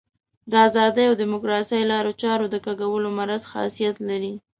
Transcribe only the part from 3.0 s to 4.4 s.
مریض خاصیت لري.